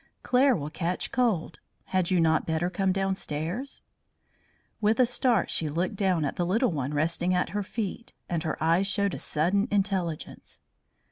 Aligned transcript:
"Claire 0.23 0.55
will 0.55 0.71
catch 0.71 1.11
cold; 1.11 1.59
had 1.85 2.09
you 2.09 2.19
not 2.19 2.47
better 2.47 2.71
come 2.71 2.91
downstairs?" 2.91 3.83
With 4.81 4.99
a 4.99 5.05
start 5.05 5.51
she 5.51 5.69
looked 5.69 5.95
down 5.95 6.25
at 6.25 6.37
the 6.37 6.43
little 6.43 6.71
one 6.71 6.91
resting 6.91 7.35
at 7.35 7.49
her 7.49 7.61
feet, 7.61 8.11
and 8.27 8.41
her 8.41 8.57
eyes 8.59 8.87
showed 8.87 9.13
a 9.13 9.19
sudden 9.19 9.67
intelligence. 9.69 10.59